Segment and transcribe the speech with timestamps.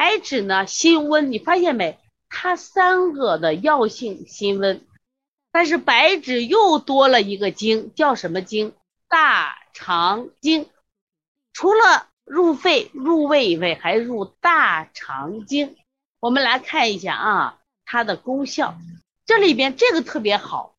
[0.00, 1.98] 白芷呢辛温，你发现没？
[2.30, 4.80] 它三个的药性辛温，
[5.52, 8.72] 但是白芷又多了一个经，叫什么经？
[9.10, 10.70] 大肠经。
[11.52, 15.76] 除了入肺、入胃以外，还入大肠经。
[16.18, 18.78] 我们来看一下啊，它的功效。
[19.26, 20.78] 这里边这个特别好。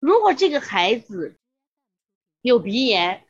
[0.00, 1.34] 如果这个孩子
[2.42, 3.26] 有鼻炎，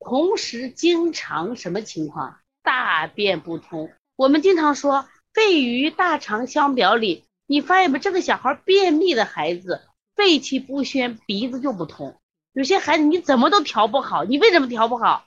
[0.00, 2.40] 同时经常什么情况？
[2.62, 3.90] 大便不通。
[4.16, 7.98] 我们经常说肺与大肠相表里，你发现没？
[7.98, 9.82] 这个小孩便秘的孩子，
[10.14, 12.18] 肺气不宣，鼻子就不通。
[12.54, 15.26] 有些孩子你怎么都调不好，你为什么调不好？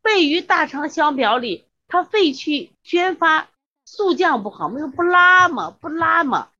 [0.00, 3.48] 肺与大肠相表里，他肺气宣发，
[3.84, 6.50] 速降不好，没有不拉嘛，不拉嘛。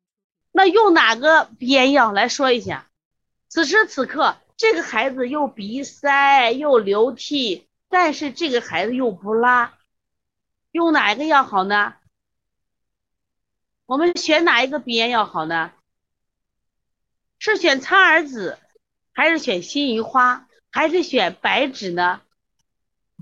[0.50, 2.88] 那用哪个鼻炎药来说一下？
[3.48, 9.74] 此时此刻，这个孩子又鼻塞又流涕，但是这个孩子又不拉，
[10.72, 11.94] 用哪一个药好呢？
[13.86, 15.72] 我们选哪一个鼻炎药好呢？
[17.38, 18.58] 是选苍耳子，
[19.12, 22.20] 还是选辛夷花，还是选白芷呢？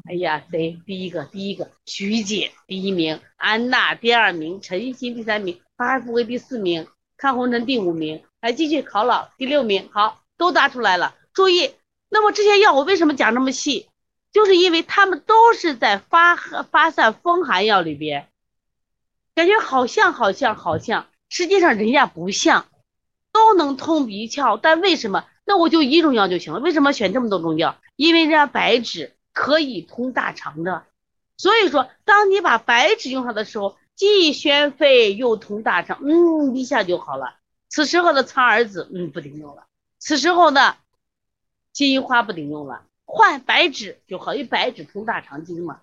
[0.08, 0.80] 哎呀，谁？
[0.84, 6.86] 第一个，第一个，徐姐第一名，安娜第二名，陈欣第三名，巴尔富贵第四名，
[7.16, 8.22] 看红尘第五名。
[8.40, 11.16] 来继续考老第六名，好，都答出来了。
[11.32, 11.74] 注意，
[12.08, 13.87] 那么这些药我为什么讲这么细？
[14.32, 18.28] 就是因为他们都是在发发散风寒药里边，
[19.34, 22.66] 感觉好像好像好像，实际上人家不像，
[23.32, 25.24] 都能通鼻窍，但为什么？
[25.44, 26.60] 那我就一种药就行了。
[26.60, 27.78] 为什么选这么多种药？
[27.96, 29.14] 因为人家白芷。
[29.34, 30.84] 可以通大肠的，
[31.36, 37.36] 所以说，当你把白芷用上的时候，既宣肺又通大肠，嗯，一下就好了。
[37.68, 39.68] 此时候的苍耳子，嗯，不顶用了。
[40.00, 40.78] 此时候的
[41.72, 45.80] 金银花不顶用了，换白芷就好，因为白芷通大肠经嘛。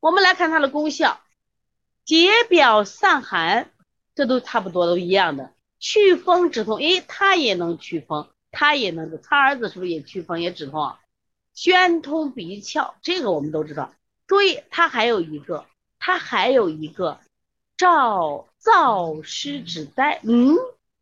[0.00, 1.20] 我们来看它的功效，
[2.04, 3.70] 解表散寒，
[4.16, 5.52] 这都差不多，都一样的。
[5.78, 9.22] 祛风止痛，诶，它也能祛风，它也能。
[9.22, 10.96] 他儿子是不是也祛风也止痛？
[11.54, 13.94] 宣通鼻窍，这个我们都知道。
[14.26, 15.66] 注意，它还有一个，
[16.00, 17.20] 它还有一个
[17.78, 20.56] 燥燥湿止带，嗯，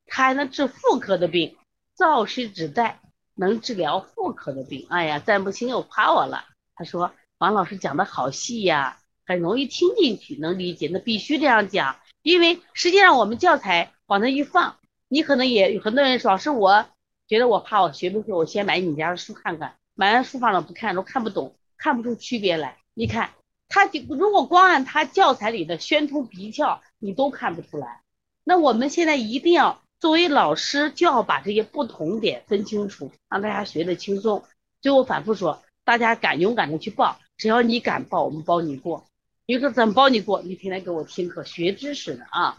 [0.06, 1.56] 它还能治妇科的病。
[1.96, 3.00] 燥湿止带
[3.34, 4.86] 能治疗妇科的病。
[4.90, 6.44] 哎呀，赞不清又夸我了。
[6.74, 10.88] 他说王老师讲的好细呀，很容易听进去，能理解。
[10.92, 14.76] 那必须这样讲，因为实际上我们教材往那一放，
[15.08, 16.86] 你可能也有很多人说，老师，我
[17.26, 19.76] 觉得我怕我学不会，我先买你家的书看看。
[19.94, 22.78] 买完书放了不看，都看不懂，看不出区别来。
[22.94, 23.30] 你看，
[23.68, 28.00] 他就如果光按他教材里的宣通鼻窍，你都看不出来。
[28.42, 34.44] 那我们现在一定要作为老师，就要把这些不同点分清楚，让大家学的轻松。
[34.82, 39.06] 最后反复说，大家敢勇敢的去报，只要你敢报，我们包你过。
[39.46, 40.42] 你说怎么包你过？
[40.42, 42.58] 你天天给我听课学知识的啊。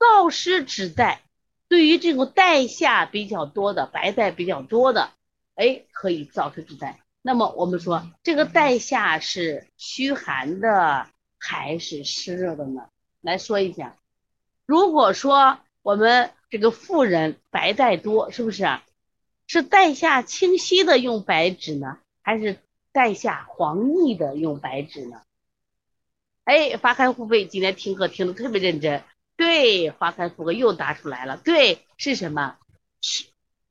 [0.00, 1.22] 燥湿止带，
[1.68, 5.10] 对于这种带下比较多的、白带比较多的。
[5.54, 6.98] 哎，可以燥湿止带。
[7.22, 11.06] 那么我们说，这个带下是虚寒的
[11.38, 12.88] 还是湿热的呢？
[13.20, 13.94] 来说一下。
[14.66, 18.84] 如果说我们这个妇人白带多，是不是啊？
[19.46, 22.58] 是带下清晰的用白芷呢，还是
[22.92, 25.22] 带下黄腻的用白芷呢？
[26.44, 29.02] 哎，花开富贵今天听课听的特别认真。
[29.36, 31.36] 对，花开富贵又答出来了。
[31.36, 32.58] 对，是什么？
[33.00, 33.26] 虚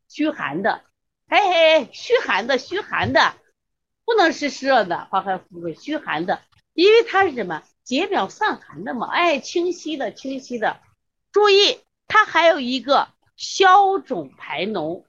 [0.08, 0.84] 虚寒的。
[1.28, 3.36] 哎哎哎，虚寒的，虚寒的，
[4.04, 6.42] 不能是湿热的，花开富贵，虚寒的，
[6.74, 7.64] 因为它是什么？
[7.84, 9.08] 解表散寒的嘛。
[9.08, 10.82] 哎，清晰的，清晰的。
[11.32, 11.80] 注意，
[12.10, 15.06] 它还有一个消肿排脓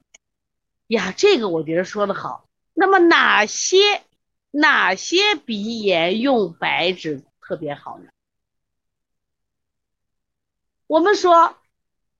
[0.87, 2.45] 呀，这个我觉得说的好。
[2.73, 4.03] 那么哪些
[4.51, 8.05] 哪些鼻炎用白芷特别好呢？
[10.87, 11.57] 我们说，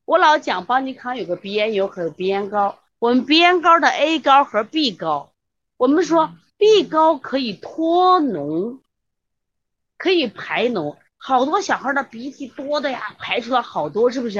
[0.03, 2.79] 我老讲邦尼康有个鼻炎油和鼻炎膏。
[2.99, 5.31] 我们鼻炎膏的 A 膏和 B 膏，
[5.77, 8.79] 我们说 B 膏可以脱脓，
[9.97, 10.97] 可以排脓。
[11.17, 14.39] 好多小孩的鼻涕多的呀，排出来好多，是不是？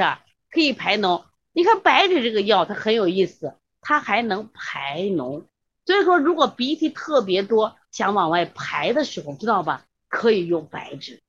[0.52, 1.24] 可以排脓。
[1.52, 5.46] 你看白芷这个药，它很有意思，它还能排脓。
[5.84, 9.86] 所以说，如果鼻涕特别多，想往外排的时候，知道吧？
[10.08, 11.20] 可以用白芷。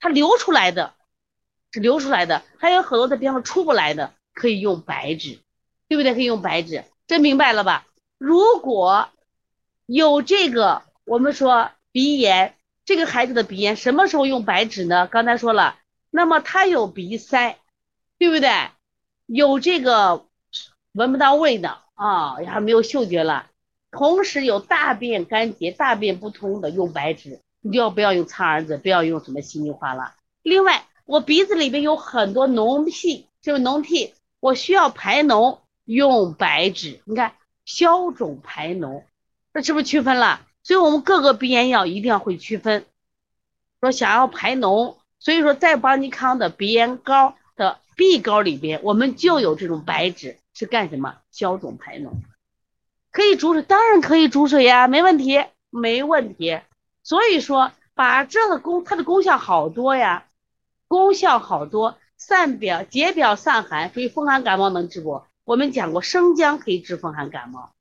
[0.00, 0.94] 它流出来的，
[1.72, 5.40] 是流出来的，还有很多的，地方出不来的，可以用白芷。
[5.88, 6.14] 对不对？
[6.14, 7.86] 可以用白芷，这明白了吧？
[8.18, 9.08] 如果
[9.86, 15.06] 有这个，我们说鼻炎，这个孩子的鼻炎什么时候用白芷呢？
[15.06, 15.78] 刚才说了，
[16.10, 17.60] 那么他有鼻塞，
[18.18, 18.50] 对不对？
[19.26, 20.26] 有这个
[20.92, 23.50] 闻不到味道啊，还没有嗅觉了，
[23.90, 27.40] 同时有大便干结、大便不通的，用白芷。
[27.60, 30.14] 你就要不要用苍耳子，不要用什么西米花了。
[30.42, 37.32] 另外，我鼻子里边有很多脓屁，就是脓涕，我需要排脓，用白芷，你看
[37.64, 39.02] 消肿排脓，
[39.52, 40.46] 这是不是区分了？
[40.62, 42.86] 所以我们各个鼻炎药一定要会区分。
[43.80, 51.16] 说想要排脓，所以说在邦尼康的鼻炎膏的 B 膏里边，我们就有这种白芷，是干什么？
[51.32, 52.10] 消肿排脓。
[53.10, 56.60] 可以煮水，当然可以煮水呀，没问题，没问题。
[57.02, 60.26] 所以说，把这个功，它的功效好多呀，
[60.86, 65.22] 功效好多，散表、解表、散寒，所以风寒感冒能治不？
[65.44, 67.72] 我们讲过，生姜可以治风寒感冒，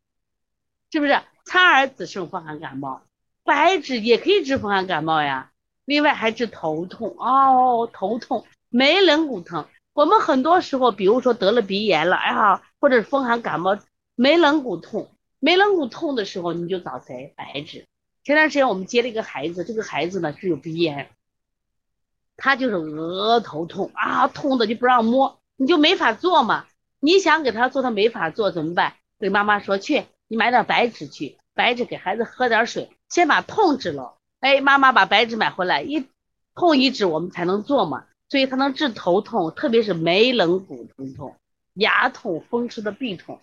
[0.92, 1.22] 是不是？
[1.44, 3.02] 苍耳子治风寒感冒，
[3.44, 5.52] 白芷也可以治风寒感冒呀。
[5.84, 9.68] 另外还治头痛哦，头痛、眉棱骨疼。
[9.96, 13.80] 我们很多时候，比如说得了鼻炎了，哎呀，或者是风寒感冒，
[14.16, 15.10] 眉棱骨痛。
[15.40, 17.34] 眉棱骨痛的时候，你就找谁？
[17.38, 17.86] 白芷。
[18.22, 21.12] 前段时间我们接了一个孩子，这个孩子呢是有鼻炎，
[22.36, 26.66] 他就是额头痛啊，痛的就不让摸，你就没法做嘛。
[27.00, 28.96] 你想给他做，他没法做怎么办？
[29.18, 34.18] 给妈妈说去，你买点白芷去，白芷给孩子喝点水，先把痛治了。
[34.42, 36.06] 哎，妈妈把白芷买回来，一
[36.54, 38.08] 痛一止，我们才能做嘛。
[38.36, 41.38] 所以它能治头痛，特别是眉棱骨疼痛、
[41.74, 43.40] 牙痛、风湿的痹痛。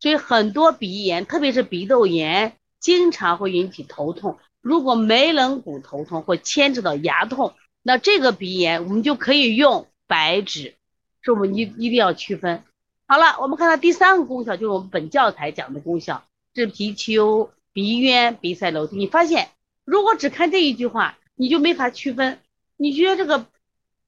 [0.00, 4.38] 所以很多鼻炎，特别是鼻窦炎，经常会引起头痛。
[4.62, 7.52] 如果眉棱骨头痛或牵扯到牙痛，
[7.82, 10.76] 那这个鼻炎我们就可以用白芷，
[11.20, 12.64] 是我们一一定要区分。
[13.06, 16.24] 好了，我们看到第三个功效，就是我们本教材讲的功效，
[16.54, 18.96] 治鼻丘、鼻渊、鼻塞流涕。
[18.96, 19.50] 你发现，
[19.84, 22.38] 如果只看这一句话，你就没法区分。
[22.78, 23.46] 你觉得这个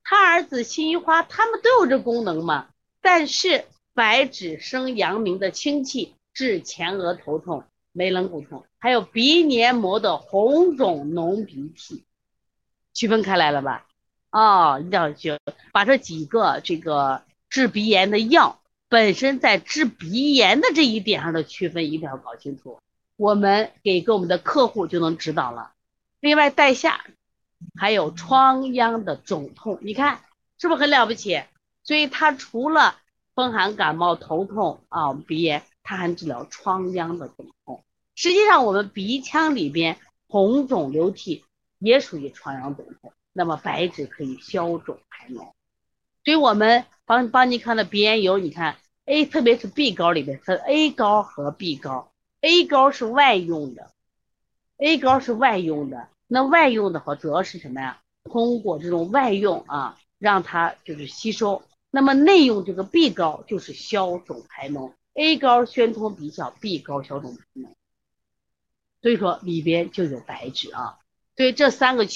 [0.05, 2.69] 他儿子辛夷花，他们都有这功能嘛？
[3.01, 3.65] 但是。
[3.97, 7.63] 白芷生阳明的清气，治前额头痛、
[7.93, 12.03] 眉棱骨痛，还有鼻黏膜的红肿脓鼻涕，
[12.93, 13.87] 区分开来了吧？
[14.33, 15.39] 哦，一定要学，
[15.73, 18.59] 把这几个这个治鼻炎的药
[18.89, 22.81] 本身在治鼻炎的这一点上的区分一定要搞清楚，
[23.15, 25.71] 我们给给我们的客户就能指导了。
[26.19, 27.05] 另外，带下
[27.79, 30.21] 还有疮疡的肿痛，你看
[30.59, 31.43] 是不是很了不起？
[31.83, 32.97] 所以它除了
[33.35, 37.85] 风寒感冒、头痛啊、鼻炎，它还治疗疮疡的肿痛。
[38.15, 41.45] 实际上，我们鼻腔里边红肿流涕
[41.79, 43.13] 也属于疮疡肿痛。
[43.33, 45.53] 那么白芷可以消肿排脓。
[46.25, 52.13] 所以我们帮帮你看的鼻炎油，你看 A，特别是 B 膏里边分 A 膏和 B 膏。
[52.41, 53.91] A 膏是外用的
[54.79, 56.09] ，A 膏是外用的。
[56.27, 58.01] 那外用的话，主要是什么呀？
[58.25, 61.63] 通过这种外用啊，让它就是吸收。
[61.91, 67.75] 那么内用这个 B 膏就是消肿排脓，A 膏宣通鼻窍，B 膏消肿排脓，
[69.03, 70.99] 所以说里边就有白芷啊，
[71.37, 72.07] 所以这三个。